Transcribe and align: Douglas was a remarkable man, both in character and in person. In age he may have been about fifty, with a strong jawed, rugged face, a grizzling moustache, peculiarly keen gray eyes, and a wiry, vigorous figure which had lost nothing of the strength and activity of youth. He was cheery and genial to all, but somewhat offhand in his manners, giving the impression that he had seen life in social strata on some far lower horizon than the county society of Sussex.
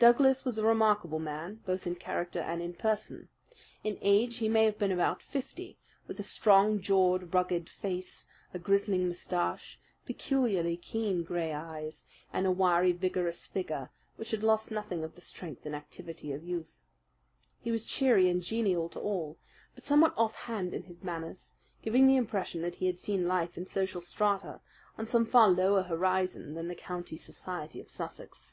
Douglas 0.00 0.44
was 0.44 0.58
a 0.58 0.66
remarkable 0.66 1.18
man, 1.18 1.62
both 1.64 1.86
in 1.86 1.94
character 1.94 2.38
and 2.40 2.60
in 2.60 2.74
person. 2.74 3.30
In 3.82 3.96
age 4.02 4.36
he 4.36 4.50
may 4.50 4.66
have 4.66 4.78
been 4.78 4.92
about 4.92 5.22
fifty, 5.22 5.78
with 6.06 6.20
a 6.20 6.22
strong 6.22 6.78
jawed, 6.78 7.32
rugged 7.32 7.70
face, 7.70 8.26
a 8.52 8.58
grizzling 8.58 9.06
moustache, 9.06 9.80
peculiarly 10.04 10.76
keen 10.76 11.22
gray 11.22 11.54
eyes, 11.54 12.04
and 12.34 12.46
a 12.46 12.50
wiry, 12.50 12.92
vigorous 12.92 13.46
figure 13.46 13.88
which 14.16 14.32
had 14.32 14.42
lost 14.44 14.70
nothing 14.70 15.02
of 15.04 15.14
the 15.14 15.22
strength 15.22 15.64
and 15.64 15.74
activity 15.74 16.32
of 16.32 16.44
youth. 16.44 16.82
He 17.62 17.70
was 17.70 17.86
cheery 17.86 18.28
and 18.28 18.42
genial 18.42 18.90
to 18.90 19.00
all, 19.00 19.38
but 19.74 19.84
somewhat 19.84 20.12
offhand 20.18 20.74
in 20.74 20.82
his 20.82 21.02
manners, 21.02 21.52
giving 21.80 22.06
the 22.06 22.16
impression 22.16 22.60
that 22.60 22.74
he 22.74 22.84
had 22.88 22.98
seen 22.98 23.26
life 23.26 23.56
in 23.56 23.64
social 23.64 24.02
strata 24.02 24.60
on 24.98 25.06
some 25.06 25.24
far 25.24 25.48
lower 25.48 25.84
horizon 25.84 26.52
than 26.52 26.68
the 26.68 26.74
county 26.74 27.16
society 27.16 27.80
of 27.80 27.88
Sussex. 27.88 28.52